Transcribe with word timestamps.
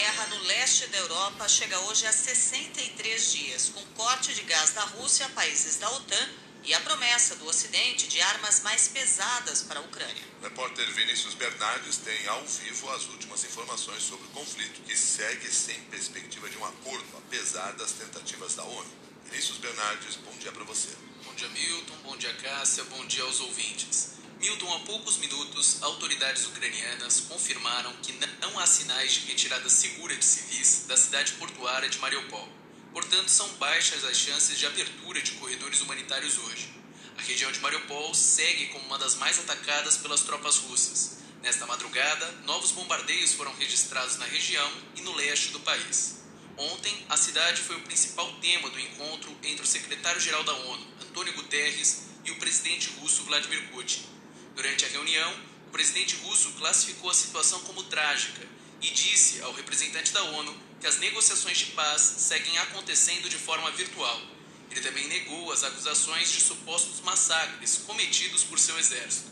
guerra 0.00 0.26
no 0.28 0.38
leste 0.44 0.86
da 0.86 0.96
Europa 0.96 1.46
chega 1.46 1.78
hoje 1.80 2.06
a 2.06 2.12
63 2.12 3.32
dias, 3.32 3.68
com 3.74 3.84
corte 3.94 4.34
de 4.34 4.40
gás 4.44 4.70
da 4.70 4.80
Rússia 4.80 5.26
a 5.26 5.28
países 5.28 5.76
da 5.76 5.90
OTAN 5.90 6.28
e 6.64 6.72
a 6.72 6.80
promessa 6.80 7.36
do 7.36 7.46
Ocidente 7.46 8.08
de 8.08 8.18
armas 8.22 8.62
mais 8.62 8.88
pesadas 8.88 9.60
para 9.60 9.78
a 9.78 9.82
Ucrânia. 9.82 10.24
O 10.40 10.44
repórter 10.44 10.90
Vinícius 10.92 11.34
Bernardes 11.34 11.98
tem 11.98 12.26
ao 12.28 12.42
vivo 12.46 12.90
as 12.92 13.08
últimas 13.08 13.44
informações 13.44 14.02
sobre 14.02 14.24
o 14.26 14.30
conflito, 14.30 14.80
que 14.86 14.96
segue 14.96 15.52
sem 15.52 15.78
perspectiva 15.90 16.48
de 16.48 16.56
um 16.56 16.64
acordo, 16.64 17.18
apesar 17.18 17.72
das 17.72 17.92
tentativas 17.92 18.54
da 18.54 18.64
ONU. 18.64 18.90
Vinícius 19.26 19.58
Bernardes, 19.58 20.16
bom 20.16 20.32
dia 20.38 20.50
para 20.50 20.64
você. 20.64 20.88
Bom 21.24 21.34
dia, 21.34 21.48
Milton. 21.50 21.94
Bom 22.04 22.16
dia, 22.16 22.32
Cássia. 22.36 22.84
Bom 22.84 23.04
dia 23.06 23.22
aos 23.22 23.38
ouvintes. 23.40 24.09
Milton, 24.40 24.74
há 24.74 24.78
poucos 24.80 25.18
minutos, 25.18 25.82
autoridades 25.82 26.46
ucranianas 26.46 27.20
confirmaram 27.28 27.92
que 27.96 28.18
não 28.40 28.58
há 28.58 28.66
sinais 28.66 29.12
de 29.12 29.26
retirada 29.26 29.68
segura 29.68 30.16
de 30.16 30.24
civis 30.24 30.86
da 30.88 30.96
cidade 30.96 31.32
portuária 31.32 31.90
de 31.90 31.98
Mariupol. 31.98 32.48
Portanto, 32.90 33.28
são 33.28 33.46
baixas 33.56 34.02
as 34.02 34.16
chances 34.16 34.58
de 34.58 34.64
abertura 34.64 35.20
de 35.20 35.32
corredores 35.32 35.82
humanitários 35.82 36.38
hoje. 36.38 36.72
A 37.18 37.20
região 37.20 37.52
de 37.52 37.60
Mariupol 37.60 38.14
segue 38.14 38.68
como 38.68 38.86
uma 38.86 38.96
das 38.96 39.16
mais 39.16 39.38
atacadas 39.38 39.98
pelas 39.98 40.22
tropas 40.22 40.56
russas. 40.56 41.18
Nesta 41.42 41.66
madrugada, 41.66 42.32
novos 42.46 42.70
bombardeios 42.70 43.34
foram 43.34 43.54
registrados 43.56 44.16
na 44.16 44.24
região 44.24 44.72
e 44.96 45.02
no 45.02 45.14
leste 45.16 45.48
do 45.48 45.60
país. 45.60 46.20
Ontem, 46.56 47.04
a 47.10 47.16
cidade 47.18 47.60
foi 47.60 47.76
o 47.76 47.82
principal 47.82 48.32
tema 48.40 48.70
do 48.70 48.80
encontro 48.80 49.36
entre 49.42 49.62
o 49.62 49.68
secretário-geral 49.68 50.44
da 50.44 50.54
ONU, 50.54 50.86
Antônio 51.02 51.34
Guterres, 51.34 52.04
e 52.24 52.30
o 52.30 52.36
presidente 52.36 52.88
russo 53.00 53.24
Vladimir 53.24 53.68
Putin. 53.68 54.19
Durante 54.54 54.84
a 54.84 54.88
reunião, 54.88 55.34
o 55.68 55.70
presidente 55.70 56.16
russo 56.16 56.52
classificou 56.52 57.10
a 57.10 57.14
situação 57.14 57.60
como 57.60 57.82
trágica 57.84 58.46
e 58.82 58.90
disse 58.90 59.40
ao 59.42 59.52
representante 59.52 60.12
da 60.12 60.22
ONU 60.22 60.56
que 60.80 60.86
as 60.86 60.98
negociações 60.98 61.58
de 61.58 61.66
paz 61.66 62.00
seguem 62.00 62.58
acontecendo 62.58 63.28
de 63.28 63.36
forma 63.36 63.70
virtual. 63.72 64.20
Ele 64.70 64.80
também 64.80 65.06
negou 65.08 65.52
as 65.52 65.64
acusações 65.64 66.30
de 66.32 66.40
supostos 66.40 67.00
massacres 67.00 67.82
cometidos 67.86 68.44
por 68.44 68.58
seu 68.58 68.78
exército. 68.78 69.30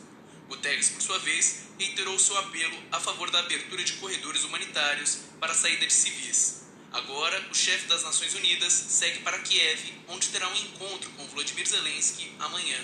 Guterres, 0.48 0.91
por 0.91 1.02
sua 1.02 1.19
vez, 1.19 1.69
reiterou 1.78 2.19
seu 2.19 2.36
apelo 2.39 2.83
a 2.91 2.98
favor 2.98 3.30
da 3.30 3.39
abertura 3.41 3.84
de 3.84 3.94
corredores 3.94 4.44
humanitários 4.44 5.19
para 5.39 5.52
a 5.52 5.55
saída 5.55 5.86
de 5.86 5.92
civis. 5.92 6.62
Agora, 6.91 7.48
o 7.50 7.55
chefe 7.55 7.86
das 7.86 8.02
Nações 8.02 8.34
Unidas 8.34 8.72
segue 8.72 9.20
para 9.20 9.39
Kiev, 9.41 9.92
onde 10.08 10.28
terá 10.28 10.48
um 10.48 10.56
encontro 10.56 11.11
com 11.11 11.27
Volodymyr 11.27 11.69
Zelensky 11.69 12.33
amanhã. 12.39 12.78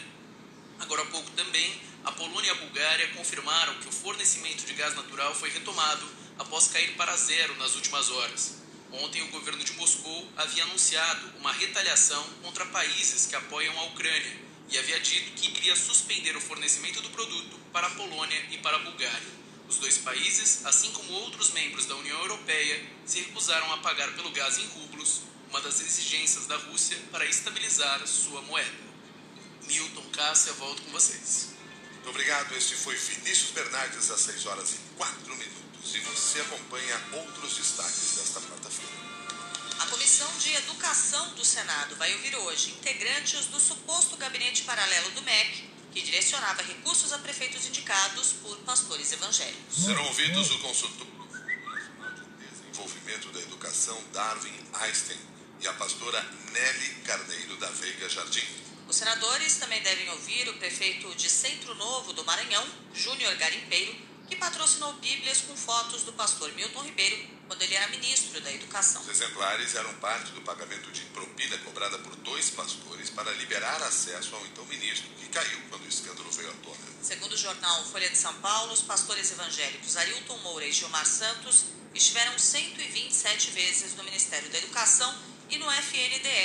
Agora 0.81 1.03
há 1.03 1.07
pouco 1.07 1.31
também, 1.31 1.81
a 2.05 2.13
Polônia 2.13 2.49
e 2.49 2.51
a 2.51 2.55
Bulgária 2.55 3.09
confirmaram 3.15 3.79
que 3.81 3.89
o 3.89 3.93
fornecimento 3.93 4.65
de 4.67 4.75
gás 4.75 4.95
natural 4.95 5.35
foi 5.35 5.51
retomado 5.51 6.07
após 6.39 6.69
cair 6.69 6.95
para 6.97 7.17
zero 7.17 7.57
nas 7.57 7.75
últimas 7.75 8.11
horas. 8.11 8.63
Ontem, 8.93 9.23
o 9.23 9.29
governo 9.29 9.65
de 9.65 9.73
Moscou 9.73 10.29
havia 10.37 10.63
anunciado 10.65 11.33
uma 11.39 11.53
retaliação 11.53 12.23
contra 12.43 12.67
países 12.67 13.27
que 13.27 13.35
apoiam 13.35 13.77
a 13.79 13.85
Ucrânia 13.87 14.45
e 14.71 14.79
havia 14.79 15.01
dito 15.01 15.33
que 15.33 15.51
iria 15.51 15.75
suspender 15.75 16.37
o 16.37 16.41
fornecimento 16.41 17.01
do 17.01 17.11
produto 17.11 17.59
para 17.73 17.87
a 17.87 17.91
Polônia 17.91 18.41
e 18.51 18.59
para 18.59 18.77
a 18.77 18.81
Bulgária. 18.81 19.45
Os 19.69 19.79
dois 19.79 19.99
países, 19.99 20.65
assim 20.65 20.93
como 20.93 21.13
outros 21.13 21.51
membros 21.53 21.87
da 21.87 21.97
União 21.97 22.19
Europeia, 22.21 22.85
se 23.05 23.21
recusaram 23.21 23.73
a 23.73 23.79
pagar 23.79 24.13
pelo 24.13 24.31
gás 24.31 24.59
em 24.59 24.67
rublos, 24.67 25.23
uma 25.49 25.61
das 25.61 25.81
exigências 25.81 26.47
da 26.47 26.57
Rússia 26.57 26.99
para 27.11 27.27
estabilizar 27.27 28.07
sua 28.07 28.43
moeda. 28.43 28.94
Milton 29.67 30.05
Cássia, 30.13 30.53
volto 30.55 30.83
com 30.83 30.91
vocês. 30.93 31.49
Muito 31.95 32.11
obrigado. 32.11 32.55
Este 32.55 32.75
foi 32.77 32.95
Vinícius 32.97 33.51
Bernardes 33.53 34.11
às 34.11 34.21
6 34.21 34.47
horas 34.47 34.73
e 34.73 34.79
4 34.97 35.37
minutos. 35.37 35.95
E 35.95 36.01
você 36.01 36.41
acompanha 36.41 37.01
outros 37.13 37.57
destaques 37.57 38.17
desta 38.17 38.41
quarta-feira. 38.41 38.93
A 39.79 39.87
Comissão 39.87 40.29
de 40.39 40.55
Educação 40.55 41.35
do 41.35 41.45
Senado 41.45 41.97
vai 41.97 42.13
ouvir 42.15 42.37
hoje 42.37 42.71
integrantes 42.71 43.47
do 43.47 43.59
suposto 43.59 44.17
gabinete 44.17 44.63
paralelo 44.63 45.11
do 45.13 45.23
MEC, 45.23 45.71
que 45.93 46.03
direcionava 46.03 46.63
recursos 46.63 47.13
a 47.13 47.19
prefeitos 47.19 47.67
indicados 47.67 48.33
por 48.43 48.57
pastores 48.59 49.13
evangélicos. 49.13 49.85
Serão 49.85 50.05
ouvidos 50.05 50.51
o 50.51 50.59
consultor 50.59 51.07
de 51.07 52.47
Desenvolvimento 52.49 53.33
da 53.33 53.41
Educação, 53.41 54.03
Darwin 54.13 54.55
Einstein, 54.75 55.19
e 55.61 55.67
a 55.67 55.73
pastora 55.75 56.23
Nelly 56.53 56.95
Carneiro 57.05 57.57
da 57.57 57.69
Veiga 57.71 58.09
Jardim. 58.09 58.64
Os 58.89 58.97
senadores 58.97 59.57
também 59.57 59.83
devem 59.83 60.09
ouvir 60.11 60.49
o 60.49 60.55
prefeito 60.55 61.15
de 61.15 61.29
Centro 61.29 61.75
Novo 61.75 62.13
do 62.13 62.25
Maranhão, 62.25 62.67
Júnior 62.93 63.35
Garimpeiro, 63.37 63.97
que 64.29 64.37
patrocinou 64.37 64.93
Bíblias 64.95 65.43
com 65.43 65.57
fotos 65.57 66.03
do 66.03 66.13
pastor 66.13 66.53
Milton 66.53 66.83
Ribeiro 66.83 67.35
quando 67.47 67.63
ele 67.63 67.75
era 67.75 67.89
ministro 67.89 68.41
da 68.41 68.53
Educação. 68.53 69.03
Os 69.03 69.09
exemplares 69.09 69.75
eram 69.75 69.93
parte 69.95 70.33
do 70.33 70.41
pagamento 70.43 70.91
de 70.91 71.03
propina 71.07 71.59
cobrada 71.59 71.99
por 71.99 72.17
dois 72.17 72.51
pastores 72.51 73.11
para 73.11 73.31
liberar 73.33 73.83
acesso 73.83 74.35
ao 74.35 74.47
então 74.47 74.65
ministro, 74.67 75.09
que 75.19 75.29
caiu 75.29 75.61
quando 75.69 75.85
o 75.85 75.89
escândalo 75.89 76.31
veio 76.31 76.51
à 76.51 76.55
tona. 76.55 76.77
Segundo 77.03 77.33
o 77.33 77.37
jornal 77.37 77.85
Folha 77.87 78.09
de 78.09 78.17
São 78.17 78.35
Paulo, 78.35 78.73
os 78.73 78.83
pastores 78.83 79.31
evangélicos 79.31 79.97
Arilton 79.97 80.39
Moura 80.39 80.65
e 80.65 80.73
Gilmar 80.73 81.07
Santos 81.07 81.67
estiveram 81.95 82.39
127 82.39 83.51
vezes 83.51 83.95
no 83.95 84.05
Ministério 84.05 84.49
da 84.49 84.59
Educação 84.59 85.15
e 85.51 85.59
no 85.59 85.71
FNDE 85.71 86.44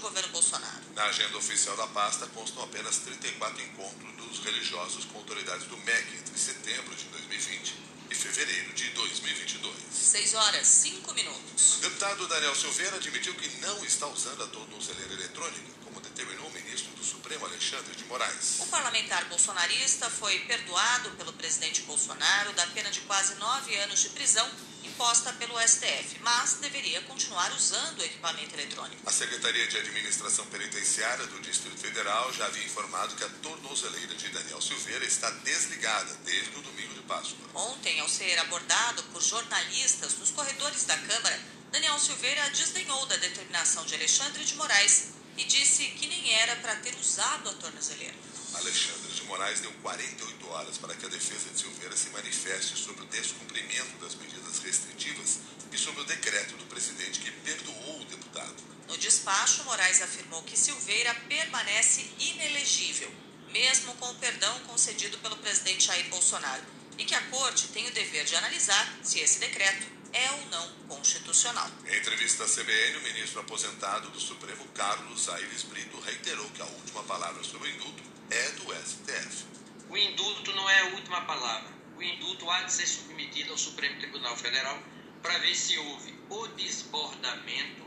governo 0.00 0.28
Bolsonaro. 0.30 0.82
Na 0.94 1.04
agenda 1.04 1.36
oficial 1.36 1.76
da 1.76 1.86
pasta 1.88 2.26
constam 2.28 2.62
apenas 2.64 2.98
34 2.98 3.62
encontros 3.62 4.16
dos 4.16 4.38
religiosos 4.44 5.04
com 5.06 5.18
autoridades 5.18 5.66
do 5.66 5.76
MEC 5.78 6.16
entre 6.16 6.38
setembro 6.38 6.94
de 6.94 7.04
2020 7.04 7.74
e 8.10 8.14
fevereiro 8.14 8.72
de 8.72 8.90
2022. 8.90 9.74
6 9.92 10.34
horas, 10.34 10.66
5 10.66 11.14
minutos. 11.14 11.76
O 11.76 11.80
deputado 11.80 12.26
Daniel 12.28 12.54
Silveira 12.54 12.96
admitiu 12.96 13.34
que 13.34 13.48
não 13.60 13.84
está 13.84 14.06
usando 14.06 14.42
a 14.42 14.46
tornozeleira 14.46 15.12
eletrônica, 15.12 15.72
como 15.84 16.00
determinou 16.00 16.46
o 16.46 16.52
ministro 16.52 16.90
do 16.92 17.04
Supremo 17.04 17.44
Alexandre 17.46 17.94
de 17.94 18.04
Moraes. 18.04 18.60
O 18.60 18.66
parlamentar 18.66 19.24
bolsonarista 19.26 20.08
foi 20.08 20.38
perdoado 20.40 21.10
pelo 21.12 21.32
presidente 21.34 21.82
Bolsonaro 21.82 22.52
da 22.54 22.66
pena 22.68 22.90
de 22.90 23.00
quase 23.00 23.34
nove 23.34 23.76
anos 23.76 24.00
de 24.00 24.08
prisão 24.10 24.48
imposta 24.88 25.32
pelo 25.34 25.58
STF, 25.60 26.18
mas 26.20 26.54
deveria 26.54 27.00
continuar 27.02 27.52
usando 27.52 28.00
o 28.00 28.04
equipamento 28.04 28.54
eletrônico. 28.54 29.02
A 29.06 29.12
Secretaria 29.12 29.66
de 29.68 29.76
Administração 29.78 30.46
Penitenciária 30.46 31.26
do 31.26 31.40
Distrito 31.40 31.78
Federal 31.78 32.32
já 32.32 32.46
havia 32.46 32.64
informado 32.64 33.14
que 33.14 33.24
a 33.24 33.28
tornozeleira 33.42 34.14
de 34.14 34.28
Daniel 34.28 34.60
Silveira 34.60 35.04
está 35.04 35.30
desligada 35.30 36.14
desde 36.24 36.58
o 36.58 36.62
domingo 36.62 36.94
de 36.94 37.02
Páscoa. 37.02 37.38
Ontem, 37.54 38.00
ao 38.00 38.08
ser 38.08 38.38
abordado 38.38 39.02
por 39.04 39.22
jornalistas 39.22 40.14
nos 40.18 40.30
corredores 40.30 40.84
da 40.84 40.96
Câmara, 40.96 41.40
Daniel 41.70 41.98
Silveira 41.98 42.48
desdenhou 42.50 43.04
da 43.06 43.16
determinação 43.16 43.84
de 43.84 43.94
Alexandre 43.94 44.44
de 44.44 44.54
Moraes 44.54 45.08
e 45.36 45.44
disse 45.44 45.84
que 45.90 46.06
nem 46.06 46.32
era 46.34 46.56
para 46.56 46.76
ter 46.76 46.94
usado 46.96 47.48
a 47.50 47.54
tornozeleira. 47.54 48.27
Alexandre 48.54 49.12
de 49.12 49.22
Moraes 49.24 49.60
deu 49.60 49.72
48 49.82 50.48
horas 50.48 50.78
para 50.78 50.94
que 50.94 51.06
a 51.06 51.08
defesa 51.08 51.50
de 51.50 51.60
Silveira 51.60 51.96
se 51.96 52.08
manifeste 52.10 52.76
sobre 52.76 53.02
o 53.02 53.06
descumprimento 53.06 53.98
das 54.00 54.14
medidas 54.14 54.58
restritivas 54.58 55.38
e 55.70 55.78
sobre 55.78 56.00
o 56.00 56.04
decreto 56.04 56.56
do 56.56 56.64
presidente 56.64 57.20
que 57.20 57.30
perdoou 57.30 58.00
o 58.00 58.04
deputado. 58.06 58.56
No 58.88 58.96
despacho, 58.96 59.64
Moraes 59.64 60.00
afirmou 60.00 60.42
que 60.42 60.58
Silveira 60.58 61.14
permanece 61.28 62.10
inelegível, 62.18 63.12
mesmo 63.52 63.94
com 63.96 64.10
o 64.10 64.14
perdão 64.14 64.58
concedido 64.60 65.18
pelo 65.18 65.36
presidente 65.36 65.86
Jair 65.86 66.08
Bolsonaro, 66.08 66.64
e 66.96 67.04
que 67.04 67.14
a 67.14 67.22
corte 67.28 67.68
tem 67.68 67.86
o 67.86 67.92
dever 67.92 68.24
de 68.24 68.34
analisar 68.34 68.98
se 69.02 69.20
esse 69.20 69.38
decreto 69.38 69.86
é 70.12 70.30
ou 70.32 70.46
não 70.46 70.68
constitucional. 70.88 71.70
Em 71.86 71.96
entrevista 71.98 72.44
à 72.44 72.48
CBN, 72.48 72.96
o 72.96 73.02
ministro 73.02 73.40
aposentado 73.40 74.08
do 74.10 74.18
Supremo, 74.18 74.66
Carlos 74.74 75.28
Aires 75.28 75.62
Brito, 75.64 76.00
reiterou 76.00 76.48
que 76.50 76.62
a 76.62 76.66
última 76.66 77.02
palavra 77.04 77.44
sobre 77.44 77.68
o 77.68 77.74
indulto 77.74 78.07
é 78.30 78.50
do 78.52 78.74
STF. 78.74 79.46
O 79.88 79.96
indulto 79.96 80.52
não 80.52 80.68
é 80.68 80.80
a 80.80 80.84
última 80.94 81.22
palavra. 81.22 81.70
O 81.96 82.02
indulto 82.02 82.48
há 82.50 82.62
de 82.62 82.72
ser 82.72 82.86
submetido 82.86 83.52
ao 83.52 83.58
Supremo 83.58 83.98
Tribunal 83.98 84.36
Federal 84.36 84.78
para 85.22 85.38
ver 85.38 85.54
se 85.54 85.78
houve 85.78 86.14
o 86.28 86.46
desbordamento 86.48 87.82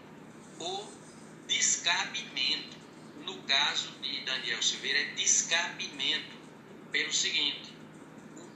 ou 0.59 0.91
descabimento. 1.47 2.81
No 3.25 3.38
caso 3.43 3.91
de 4.01 4.21
Daniel 4.21 4.61
Silveira, 4.63 4.99
é 4.99 5.05
descabimento. 5.13 6.41
Pelo 6.91 7.13
seguinte: 7.13 7.71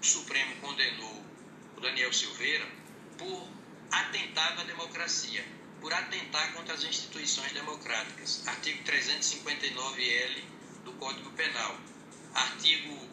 o 0.01 0.05
Supremo 0.05 0.55
condenou 0.57 1.23
o 1.77 1.81
Daniel 1.81 2.11
Silveira 2.11 2.67
por 3.17 3.47
atentado 3.91 4.61
à 4.61 4.63
democracia, 4.63 5.45
por 5.79 5.93
atentar 5.93 6.51
contra 6.53 6.73
as 6.73 6.83
instituições 6.83 7.53
democráticas. 7.53 8.45
Artigo 8.47 8.83
359L 8.83 10.41
do 10.41 10.64
Código 10.99 11.29
Penal. 11.31 11.77
Artigo 12.33 13.07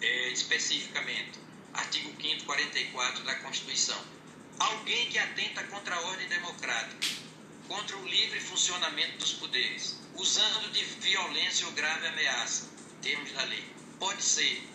é, 0.00 0.28
especificamente, 0.28 1.38
artigo 1.72 2.12
5 2.20 2.44
44 2.44 3.24
da 3.24 3.34
Constituição. 3.36 3.98
Alguém 4.58 5.08
que 5.08 5.18
atenta 5.18 5.64
contra 5.64 5.94
a 5.94 6.00
ordem 6.00 6.28
democrática, 6.28 7.08
contra 7.68 7.96
o 7.96 8.06
livre 8.06 8.40
funcionamento 8.40 9.18
dos 9.18 9.32
poderes, 9.34 9.98
usando 10.14 10.72
de 10.72 10.84
violência 10.84 11.66
ou 11.66 11.72
grave 11.72 12.06
ameaça, 12.06 12.70
termos 13.02 13.32
da 13.32 13.42
lei, 13.44 13.64
pode 13.98 14.22
ser 14.22 14.66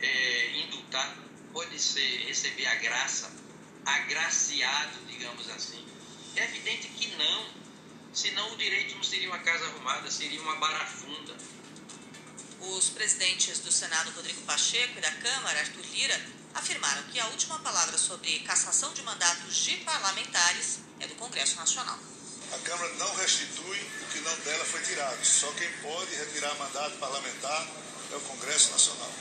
é, 0.00 0.58
indultado, 0.58 1.22
pode 1.52 1.78
ser 1.80 2.26
receber 2.26 2.66
a 2.66 2.74
graça 2.76 3.32
agraciado, 3.84 4.98
digamos 5.06 5.48
assim? 5.50 5.84
É 6.34 6.44
evidente 6.44 6.88
que 6.88 7.14
não. 7.16 7.46
Senão 8.12 8.52
o 8.52 8.56
direito 8.56 8.94
não 8.94 9.02
seria 9.02 9.28
uma 9.28 9.38
casa 9.38 9.64
arrumada, 9.66 10.10
seria 10.10 10.40
uma 10.40 10.56
barafunda. 10.56 11.36
Os 12.74 12.90
presidentes 12.90 13.60
do 13.60 13.70
Senado, 13.70 14.10
Rodrigo 14.10 14.42
Pacheco, 14.42 14.98
e 14.98 15.00
da 15.00 15.10
Câmara, 15.10 15.60
Arthur 15.60 15.84
Lira, 15.92 16.20
afirmaram 16.52 17.02
que 17.04 17.20
a 17.20 17.26
última 17.28 17.58
palavra 17.60 17.96
sobre 17.96 18.40
cassação 18.40 18.92
de 18.92 19.02
mandatos 19.02 19.56
de 19.56 19.76
parlamentares 19.78 20.80
é 20.98 21.06
do 21.06 21.14
Congresso 21.14 21.56
Nacional. 21.56 21.98
A 22.52 22.58
Câmara 22.58 22.92
não 22.94 23.14
restitui 23.16 23.80
o 24.02 24.06
que 24.12 24.20
não 24.20 24.36
dela 24.40 24.64
foi 24.64 24.82
tirado. 24.82 25.24
Só 25.24 25.50
quem 25.52 25.70
pode 25.80 26.14
retirar 26.16 26.54
mandato 26.56 26.98
parlamentar 26.98 27.66
é 28.12 28.16
o 28.16 28.20
Congresso 28.20 28.72
Nacional, 28.72 29.12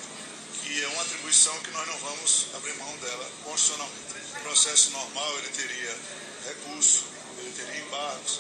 que 0.64 0.84
é 0.84 0.88
uma 0.90 1.04
atribuição 1.04 1.58
que 1.62 1.72
nós 1.72 1.88
não 1.88 1.98
vamos 2.00 2.48
abrir 2.56 2.74
mão 2.78 2.98
dela 2.98 3.32
constitucionalmente. 3.44 4.34
No 4.34 4.42
processo 4.42 4.90
normal 4.92 5.38
ele 5.38 5.50
teria 5.50 5.98
recurso, 6.46 7.06
ele 7.38 7.52
teria 7.52 7.82
embargos, 7.82 8.40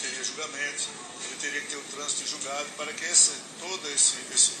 teria 0.00 0.24
julgamento, 0.24 0.88
ele 1.24 1.36
teria 1.40 1.60
que 1.60 1.66
ter 1.68 1.76
o 1.76 1.84
trânsito 1.84 2.28
julgado 2.28 2.66
para 2.76 2.92
que 2.92 3.04
esse, 3.04 3.32
todo 3.60 3.88
esse, 3.90 4.16
esse, 4.32 4.52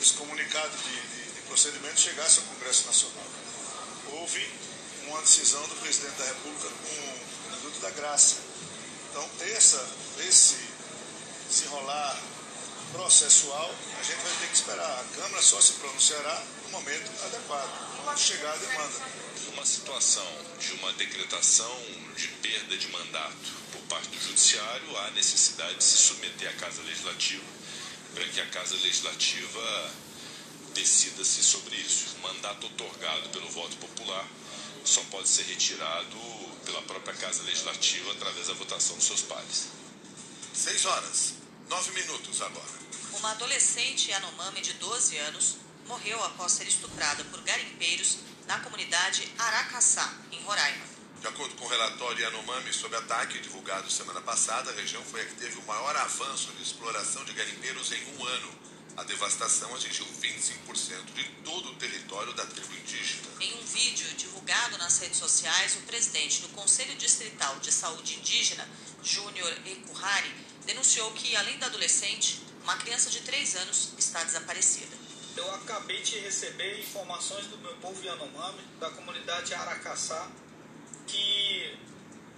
esse 0.00 0.12
comunicado 0.14 0.76
de, 0.76 1.00
de, 1.00 1.32
de 1.32 1.40
procedimento 1.48 2.00
chegasse 2.00 2.38
ao 2.40 2.44
Congresso 2.46 2.86
Nacional. 2.86 3.26
Houve 4.12 4.50
uma 5.08 5.20
decisão 5.22 5.62
do 5.68 5.76
presidente 5.76 6.16
da 6.16 6.24
República 6.24 6.68
com 6.68 7.48
o 7.48 7.56
minuto 7.56 7.80
da 7.80 7.90
graça. 7.90 8.36
Então, 9.10 9.28
essa, 9.40 9.88
esse 10.28 10.56
desenrolar 11.48 12.20
processual, 12.92 13.74
a 13.98 14.02
gente 14.02 14.22
vai 14.22 14.32
ter 14.40 14.48
que 14.48 14.54
esperar. 14.54 15.00
A 15.00 15.16
Câmara 15.16 15.42
só 15.42 15.60
se 15.60 15.72
pronunciará 15.74 16.42
no 16.64 16.70
momento 16.70 17.10
adequado, 17.24 18.04
quando 18.04 18.18
chegar 18.18 18.52
a 18.52 18.56
demanda. 18.56 19.26
Numa 19.46 19.64
situação 19.64 20.26
de 20.58 20.72
uma 20.74 20.92
decretação 20.94 21.74
de 22.16 22.28
perda 22.28 22.76
de 22.76 22.88
mandato 22.88 23.65
Judiciário, 24.36 24.98
há 24.98 25.10
necessidade 25.12 25.76
de 25.76 25.82
se 25.82 25.96
submeter 25.96 26.50
à 26.50 26.52
Casa 26.52 26.82
Legislativa 26.82 27.42
para 28.14 28.28
que 28.28 28.38
a 28.38 28.46
Casa 28.48 28.74
Legislativa 28.74 29.94
decida-se 30.74 31.42
sobre 31.42 31.74
isso. 31.76 32.16
O 32.16 32.18
mandato 32.20 32.66
otorgado 32.66 33.30
pelo 33.30 33.48
voto 33.48 33.74
popular 33.78 34.28
só 34.84 35.02
pode 35.04 35.26
ser 35.26 35.44
retirado 35.44 36.18
pela 36.66 36.82
própria 36.82 37.14
Casa 37.14 37.44
Legislativa 37.44 38.12
através 38.12 38.48
da 38.48 38.52
votação 38.52 38.96
dos 38.96 39.06
seus 39.06 39.22
pares. 39.22 39.68
Seis 40.52 40.84
horas, 40.84 41.32
nove 41.70 41.92
minutos 41.92 42.42
agora. 42.42 42.78
Uma 43.14 43.30
adolescente 43.30 44.10
Yanomami 44.10 44.60
de 44.60 44.74
12 44.74 45.16
anos 45.16 45.56
morreu 45.86 46.22
após 46.22 46.52
ser 46.52 46.68
estuprada 46.68 47.24
por 47.24 47.40
garimpeiros 47.40 48.18
na 48.46 48.60
comunidade 48.60 49.32
Aracaçá, 49.38 50.14
em 50.30 50.42
Roraima. 50.42 50.95
De 51.20 51.26
acordo 51.28 51.56
com 51.56 51.64
o 51.64 51.68
relatório 51.68 52.22
Yanomami 52.22 52.72
sobre 52.72 52.98
ataque 52.98 53.40
divulgado 53.40 53.90
semana 53.90 54.20
passada, 54.20 54.70
a 54.70 54.74
região 54.74 55.02
foi 55.04 55.22
a 55.22 55.24
que 55.24 55.34
teve 55.34 55.58
o 55.58 55.62
maior 55.62 55.96
avanço 55.96 56.52
de 56.52 56.62
exploração 56.62 57.24
de 57.24 57.32
garimpeiros 57.32 57.90
em 57.92 58.14
um 58.14 58.24
ano. 58.24 58.52
A 58.96 59.02
devastação 59.02 59.74
atingiu 59.74 60.06
25% 60.06 61.12
de 61.14 61.24
todo 61.44 61.70
o 61.70 61.74
território 61.76 62.32
da 62.34 62.46
tribo 62.46 62.74
indígena. 62.74 63.28
Em 63.40 63.54
um 63.54 63.64
vídeo 63.64 64.06
divulgado 64.14 64.78
nas 64.78 64.98
redes 64.98 65.18
sociais, 65.18 65.76
o 65.76 65.82
presidente 65.82 66.42
do 66.42 66.48
Conselho 66.50 66.94
Distrital 66.96 67.58
de 67.60 67.72
Saúde 67.72 68.16
Indígena, 68.16 68.66
Júnior 69.02 69.52
Ekuhari, 69.66 70.34
denunciou 70.64 71.10
que, 71.12 71.34
além 71.36 71.58
da 71.58 71.66
adolescente, 71.66 72.40
uma 72.62 72.76
criança 72.76 73.10
de 73.10 73.20
3 73.20 73.56
anos 73.56 73.92
está 73.98 74.22
desaparecida. 74.22 74.96
Eu 75.36 75.54
acabei 75.54 76.02
de 76.02 76.18
receber 76.20 76.80
informações 76.80 77.46
do 77.46 77.58
meu 77.58 77.74
povo 77.76 78.02
Yanomami, 78.02 78.62
da 78.80 78.90
comunidade 78.90 79.52
Aracaçá, 79.52 80.30
que 81.06 81.78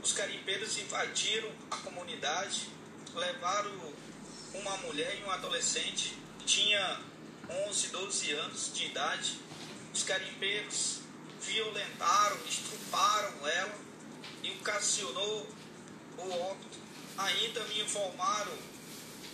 os 0.03 0.13
carimpeiros 0.13 0.79
invadiram 0.79 1.51
a 1.71 1.77
comunidade, 1.79 2.69
levaram 3.15 3.73
uma 4.55 4.77
mulher 4.79 5.19
e 5.19 5.25
um 5.25 5.31
adolescente, 5.31 6.17
tinha 6.45 7.01
11, 7.69 7.89
12 7.89 8.33
anos 8.33 8.73
de 8.75 8.87
idade. 8.87 9.41
Os 9.93 10.03
carimpeiros 10.03 11.01
violentaram, 11.41 12.39
estruparam 12.47 13.47
ela 13.47 13.75
e 14.43 14.51
ocasionou 14.53 15.49
o 16.19 16.31
óbito. 16.31 16.79
Ainda 17.17 17.65
me 17.65 17.81
informaram 17.81 18.57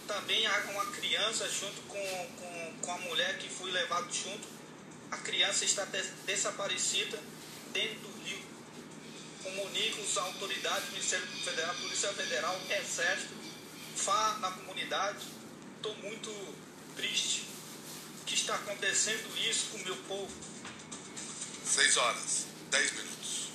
também 0.06 0.46
há 0.46 0.58
uma 0.70 0.86
criança 0.86 1.48
junto 1.48 1.80
com, 1.82 1.98
com, 2.38 2.74
com 2.82 2.92
a 2.92 2.98
mulher 2.98 3.38
que 3.38 3.48
foi 3.48 3.70
levado 3.70 4.12
junto. 4.12 4.46
A 5.10 5.16
criança 5.18 5.64
está 5.64 5.84
des 5.84 6.08
desaparecida 6.26 7.18
dentro 7.72 8.00
do 8.00 8.13
autoridades, 10.44 10.90
Ministério 10.90 11.26
Federal, 11.26 11.74
Polícia 11.76 12.12
Federal, 12.12 12.60
Exército, 12.68 13.34
FA 13.96 14.36
na 14.40 14.50
comunidade. 14.50 15.26
Estou 15.76 15.94
muito 15.96 16.30
triste 16.96 17.48
que 18.26 18.34
está 18.34 18.54
acontecendo 18.54 19.26
isso 19.38 19.68
com 19.70 19.78
o 19.78 19.84
meu 19.84 19.96
povo. 19.96 20.32
Seis 21.64 21.96
horas, 21.96 22.46
dez 22.70 22.92
minutos. 22.92 23.48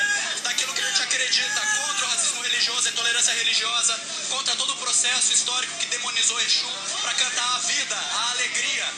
daquilo 0.43 0.73
que 0.73 0.81
a 0.81 0.87
gente 0.89 1.03
acredita, 1.03 1.61
contra 1.61 2.05
o 2.05 2.09
racismo 2.09 2.41
religioso, 2.41 2.87
a 2.87 2.91
intolerância 2.91 3.33
religiosa, 3.33 4.01
contra 4.29 4.55
todo 4.55 4.73
o 4.73 4.77
processo 4.77 5.33
histórico 5.33 5.77
que 5.77 5.85
demonizou 5.85 6.39
Exu, 6.41 6.67
para 7.01 7.13
cantar 7.13 7.55
a 7.55 7.59
vida, 7.59 7.95
a 7.95 8.31
alegria. 8.31 8.93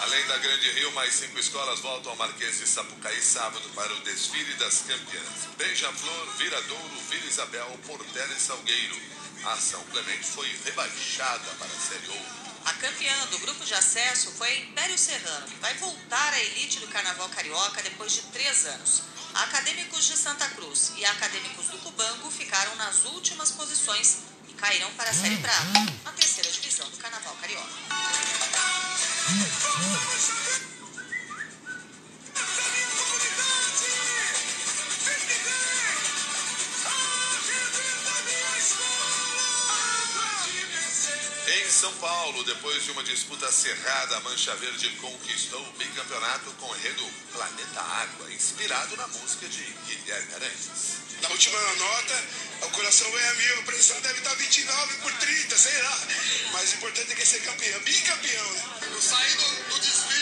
Além 0.00 0.26
da 0.28 0.38
Grande 0.38 0.70
Rio, 0.70 0.92
mais 0.92 1.12
cinco 1.14 1.40
escolas 1.40 1.80
voltam 1.80 2.12
ao 2.12 2.16
Marquês 2.16 2.58
de 2.58 2.68
Sapucaí 2.68 3.20
sábado 3.20 3.68
para 3.74 3.92
o 3.92 4.00
desfile 4.02 4.54
das 4.54 4.82
campeãs. 4.86 5.48
Beija-Flor, 5.56 6.36
Viradouro, 6.36 7.00
Vila 7.10 7.26
Isabel, 7.26 7.80
Portela 7.84 8.32
e 8.32 8.40
Salgueiro. 8.40 8.96
A 9.44 9.56
São 9.56 9.82
Clemente 9.86 10.24
foi 10.24 10.48
rebaixada 10.64 11.50
para 11.58 11.66
a 11.66 11.80
Série 11.80 12.08
Ouro. 12.08 12.47
A 12.68 12.72
campeã 12.74 13.26
do 13.30 13.38
grupo 13.38 13.64
de 13.64 13.72
acesso 13.72 14.30
foi 14.32 14.46
a 14.46 14.56
Império 14.56 14.98
Serrano, 14.98 15.46
que 15.46 15.56
vai 15.56 15.72
voltar 15.78 16.34
à 16.34 16.38
elite 16.38 16.80
do 16.80 16.88
Carnaval 16.88 17.26
Carioca 17.30 17.82
depois 17.82 18.12
de 18.12 18.20
três 18.24 18.66
anos. 18.66 19.04
Acadêmicos 19.32 20.04
de 20.04 20.14
Santa 20.14 20.46
Cruz 20.50 20.92
e 20.98 21.04
Acadêmicos 21.06 21.68
do 21.68 21.78
Cubango 21.78 22.30
ficaram 22.30 22.76
nas 22.76 23.06
últimas 23.06 23.52
posições 23.52 24.18
e 24.50 24.52
caíram 24.52 24.90
para 24.98 25.08
a 25.08 25.14
Série 25.14 25.38
Prata, 25.38 25.64
a 26.04 26.12
terceira 26.12 26.50
divisão 26.50 26.86
do 26.90 26.98
Carnaval 26.98 27.34
Carioca. 27.40 27.72
Em 41.50 41.70
São 41.70 41.92
Paulo, 41.94 42.44
depois 42.44 42.84
de 42.84 42.90
uma 42.90 43.02
disputa 43.02 43.46
acirrada, 43.46 44.18
a 44.18 44.20
Mancha 44.20 44.54
Verde 44.56 44.90
conquistou 45.00 45.62
o 45.62 45.72
bicampeonato 45.78 46.50
com 46.60 46.66
o 46.66 46.76
enredo 46.76 47.10
Planeta 47.32 47.80
Água, 47.80 48.30
inspirado 48.30 48.94
na 48.98 49.08
música 49.08 49.48
de 49.48 49.62
Guilherme 49.86 50.34
Arantes. 50.34 50.98
Na 51.22 51.30
última 51.30 51.58
nota, 51.76 52.24
o 52.66 52.70
coração 52.70 53.18
é 53.18 53.28
a 53.28 53.34
mil, 53.34 53.60
a 53.60 53.62
pressão 53.62 53.98
deve 54.02 54.18
estar 54.18 54.34
29 54.34 54.94
por 54.98 55.12
30, 55.14 55.56
sei 55.56 55.82
lá. 55.82 55.98
Mas 56.52 56.72
o 56.72 56.74
importante 56.76 57.12
é 57.12 57.14
que 57.14 57.22
é 57.22 57.24
ser 57.24 57.40
campeão, 57.40 57.80
bicampeão. 57.80 58.52
Né? 58.52 58.62
Eu 58.92 59.00
saí 59.00 59.34
do, 59.34 59.74
do 59.74 59.80
desfile 59.80 60.17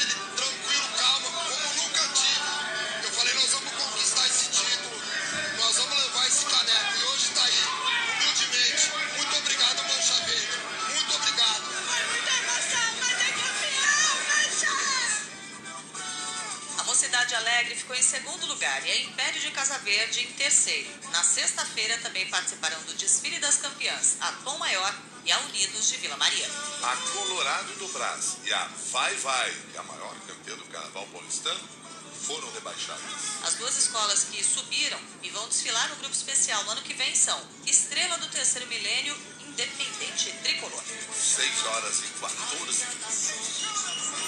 ficou 17.76 17.94
em 17.94 18.02
segundo 18.02 18.46
lugar 18.46 18.86
e 18.86 18.90
a 18.90 19.00
Império 19.02 19.40
de 19.40 19.50
Casa 19.50 19.78
Verde 19.78 20.22
em 20.22 20.32
terceiro. 20.32 20.88
Na 21.12 21.22
sexta-feira 21.22 21.98
também 21.98 22.28
participarão 22.28 22.82
do 22.84 22.94
desfile 22.94 23.38
das 23.38 23.56
campeãs, 23.56 24.16
a 24.20 24.32
Tom 24.44 24.58
Maior 24.58 24.94
e 25.24 25.32
a 25.32 25.38
Unidos 25.40 25.88
de 25.88 25.96
Vila 25.98 26.16
Maria. 26.16 26.48
A 26.82 26.96
Colorado 26.96 27.74
do 27.74 27.88
Brás 27.88 28.38
e 28.44 28.52
a 28.52 28.64
Vai 28.92 29.14
Vai, 29.16 29.50
que 29.70 29.76
é 29.76 29.80
a 29.80 29.82
maior 29.82 30.14
campeã 30.26 30.56
do 30.56 30.64
Carnaval 30.64 31.06
paulistano, 31.08 31.68
foram 32.26 32.50
rebaixadas. 32.52 33.02
As 33.44 33.54
duas 33.54 33.76
escolas 33.76 34.24
que 34.24 34.42
subiram 34.42 34.98
e 35.22 35.30
vão 35.30 35.46
desfilar 35.48 35.88
no 35.90 35.96
grupo 35.96 36.14
especial 36.14 36.62
no 36.64 36.70
ano 36.72 36.82
que 36.82 36.94
vem 36.94 37.14
são 37.14 37.40
Estrela 37.66 38.18
do 38.18 38.28
Terceiro 38.28 38.66
Milênio, 38.68 39.16
Independente 39.40 40.32
Tricolor. 40.42 40.82
6 41.14 41.66
horas 41.66 41.98
e 42.00 42.06
14 42.20 42.86
minutos. 42.86 43.95